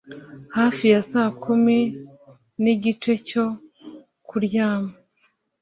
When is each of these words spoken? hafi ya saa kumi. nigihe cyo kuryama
hafi 0.57 0.85
ya 0.93 1.01
saa 1.11 1.29
kumi. 1.41 1.77
nigihe 2.61 3.13
cyo 3.29 3.45
kuryama 4.27 4.91